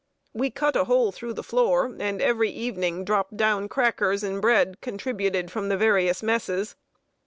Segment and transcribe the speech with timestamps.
[0.33, 4.81] We cut a hole through the floor, and every evening dropped down crackers and bread,
[4.81, 6.75] contributed from the various messes.